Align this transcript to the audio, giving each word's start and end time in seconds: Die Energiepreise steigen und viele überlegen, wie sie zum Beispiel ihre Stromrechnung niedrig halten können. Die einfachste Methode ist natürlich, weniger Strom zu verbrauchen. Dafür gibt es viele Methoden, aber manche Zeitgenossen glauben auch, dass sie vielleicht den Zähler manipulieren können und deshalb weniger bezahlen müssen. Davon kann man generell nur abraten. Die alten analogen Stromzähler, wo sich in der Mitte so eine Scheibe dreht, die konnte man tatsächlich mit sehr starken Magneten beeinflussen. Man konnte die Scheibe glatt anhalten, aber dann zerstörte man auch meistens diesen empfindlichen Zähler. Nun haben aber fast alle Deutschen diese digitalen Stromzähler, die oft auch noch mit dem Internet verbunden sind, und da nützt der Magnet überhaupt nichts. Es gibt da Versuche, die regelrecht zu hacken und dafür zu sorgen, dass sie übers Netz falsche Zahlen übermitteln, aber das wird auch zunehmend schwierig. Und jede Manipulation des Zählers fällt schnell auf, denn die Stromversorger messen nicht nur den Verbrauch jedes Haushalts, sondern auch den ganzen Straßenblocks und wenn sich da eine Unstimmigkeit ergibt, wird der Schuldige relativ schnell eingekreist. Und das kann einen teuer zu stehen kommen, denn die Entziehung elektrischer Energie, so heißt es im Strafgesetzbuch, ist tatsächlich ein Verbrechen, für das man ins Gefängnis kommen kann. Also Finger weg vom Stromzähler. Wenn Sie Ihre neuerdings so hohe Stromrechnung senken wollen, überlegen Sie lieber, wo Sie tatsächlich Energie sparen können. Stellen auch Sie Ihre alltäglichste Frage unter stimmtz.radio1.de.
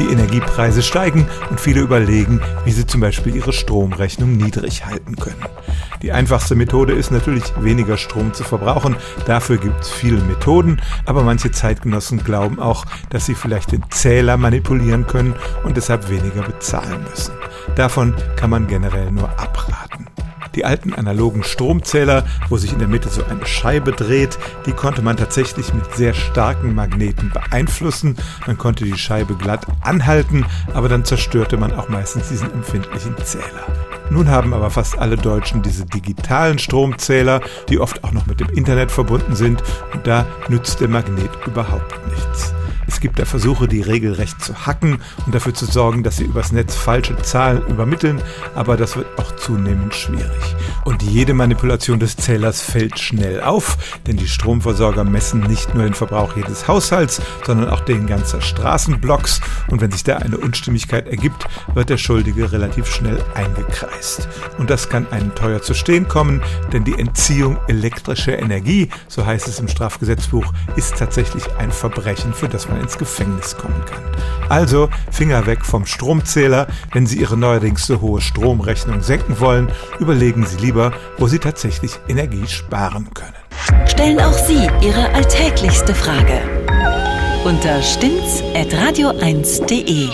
Die 0.00 0.06
Energiepreise 0.06 0.82
steigen 0.82 1.28
und 1.50 1.60
viele 1.60 1.80
überlegen, 1.80 2.40
wie 2.64 2.72
sie 2.72 2.86
zum 2.86 3.00
Beispiel 3.00 3.36
ihre 3.36 3.52
Stromrechnung 3.52 4.36
niedrig 4.36 4.86
halten 4.86 5.16
können. 5.16 5.44
Die 6.02 6.12
einfachste 6.12 6.54
Methode 6.54 6.94
ist 6.94 7.10
natürlich, 7.10 7.44
weniger 7.60 7.98
Strom 7.98 8.32
zu 8.32 8.42
verbrauchen. 8.42 8.96
Dafür 9.26 9.58
gibt 9.58 9.82
es 9.82 9.90
viele 9.90 10.22
Methoden, 10.22 10.80
aber 11.04 11.22
manche 11.22 11.50
Zeitgenossen 11.50 12.24
glauben 12.24 12.58
auch, 12.58 12.86
dass 13.10 13.26
sie 13.26 13.34
vielleicht 13.34 13.72
den 13.72 13.84
Zähler 13.90 14.38
manipulieren 14.38 15.06
können 15.06 15.34
und 15.64 15.76
deshalb 15.76 16.08
weniger 16.08 16.42
bezahlen 16.42 17.04
müssen. 17.10 17.34
Davon 17.76 18.14
kann 18.36 18.50
man 18.50 18.66
generell 18.66 19.12
nur 19.12 19.28
abraten. 19.38 19.89
Die 20.54 20.64
alten 20.64 20.94
analogen 20.94 21.42
Stromzähler, 21.42 22.24
wo 22.48 22.56
sich 22.56 22.72
in 22.72 22.78
der 22.78 22.88
Mitte 22.88 23.08
so 23.08 23.22
eine 23.24 23.46
Scheibe 23.46 23.92
dreht, 23.92 24.38
die 24.66 24.72
konnte 24.72 25.02
man 25.02 25.16
tatsächlich 25.16 25.72
mit 25.72 25.94
sehr 25.94 26.14
starken 26.14 26.74
Magneten 26.74 27.30
beeinflussen. 27.30 28.16
Man 28.46 28.58
konnte 28.58 28.84
die 28.84 28.98
Scheibe 28.98 29.34
glatt 29.34 29.66
anhalten, 29.80 30.44
aber 30.74 30.88
dann 30.88 31.04
zerstörte 31.04 31.56
man 31.56 31.72
auch 31.72 31.88
meistens 31.88 32.28
diesen 32.28 32.52
empfindlichen 32.52 33.16
Zähler. 33.24 33.66
Nun 34.10 34.28
haben 34.28 34.52
aber 34.54 34.70
fast 34.70 34.98
alle 34.98 35.16
Deutschen 35.16 35.62
diese 35.62 35.86
digitalen 35.86 36.58
Stromzähler, 36.58 37.40
die 37.68 37.78
oft 37.78 38.02
auch 38.02 38.10
noch 38.10 38.26
mit 38.26 38.40
dem 38.40 38.48
Internet 38.48 38.90
verbunden 38.90 39.36
sind, 39.36 39.62
und 39.94 40.06
da 40.06 40.26
nützt 40.48 40.80
der 40.80 40.88
Magnet 40.88 41.30
überhaupt 41.46 42.00
nichts. 42.08 42.52
Es 43.00 43.02
gibt 43.02 43.18
da 43.18 43.24
Versuche, 43.24 43.66
die 43.66 43.80
regelrecht 43.80 44.44
zu 44.44 44.66
hacken 44.66 45.00
und 45.24 45.34
dafür 45.34 45.54
zu 45.54 45.64
sorgen, 45.64 46.02
dass 46.02 46.18
sie 46.18 46.24
übers 46.24 46.52
Netz 46.52 46.74
falsche 46.74 47.16
Zahlen 47.16 47.62
übermitteln, 47.66 48.20
aber 48.54 48.76
das 48.76 48.94
wird 48.94 49.06
auch 49.18 49.34
zunehmend 49.36 49.94
schwierig. 49.94 50.54
Und 50.84 51.02
jede 51.02 51.32
Manipulation 51.32 51.98
des 51.98 52.18
Zählers 52.18 52.60
fällt 52.60 52.98
schnell 52.98 53.40
auf, 53.40 53.78
denn 54.06 54.18
die 54.18 54.28
Stromversorger 54.28 55.04
messen 55.04 55.40
nicht 55.40 55.74
nur 55.74 55.84
den 55.84 55.94
Verbrauch 55.94 56.36
jedes 56.36 56.68
Haushalts, 56.68 57.22
sondern 57.46 57.70
auch 57.70 57.80
den 57.80 58.06
ganzen 58.06 58.42
Straßenblocks 58.42 59.40
und 59.68 59.80
wenn 59.80 59.92
sich 59.92 60.04
da 60.04 60.16
eine 60.18 60.36
Unstimmigkeit 60.36 61.08
ergibt, 61.08 61.46
wird 61.72 61.88
der 61.88 61.96
Schuldige 61.96 62.52
relativ 62.52 62.86
schnell 62.86 63.24
eingekreist. 63.34 64.28
Und 64.58 64.68
das 64.68 64.90
kann 64.90 65.10
einen 65.10 65.34
teuer 65.34 65.62
zu 65.62 65.72
stehen 65.72 66.06
kommen, 66.06 66.42
denn 66.74 66.84
die 66.84 66.98
Entziehung 66.98 67.56
elektrischer 67.66 68.38
Energie, 68.38 68.90
so 69.08 69.24
heißt 69.24 69.48
es 69.48 69.58
im 69.58 69.68
Strafgesetzbuch, 69.68 70.52
ist 70.76 70.98
tatsächlich 70.98 71.44
ein 71.56 71.72
Verbrechen, 71.72 72.34
für 72.34 72.48
das 72.48 72.68
man 72.68 72.89
ins 72.90 72.98
Gefängnis 72.98 73.56
kommen 73.56 73.82
kann. 73.86 74.02
Also 74.48 74.88
Finger 75.10 75.46
weg 75.46 75.64
vom 75.64 75.86
Stromzähler. 75.86 76.66
Wenn 76.92 77.06
Sie 77.06 77.20
Ihre 77.20 77.36
neuerdings 77.36 77.86
so 77.86 78.00
hohe 78.00 78.20
Stromrechnung 78.20 79.00
senken 79.02 79.38
wollen, 79.38 79.70
überlegen 80.00 80.44
Sie 80.44 80.56
lieber, 80.58 80.92
wo 81.18 81.28
Sie 81.28 81.38
tatsächlich 81.38 81.92
Energie 82.08 82.48
sparen 82.48 83.10
können. 83.14 83.36
Stellen 83.86 84.18
auch 84.20 84.32
Sie 84.32 84.68
Ihre 84.80 85.14
alltäglichste 85.14 85.94
Frage 85.94 86.40
unter 87.44 87.80
stimmtz.radio1.de. 87.82 90.08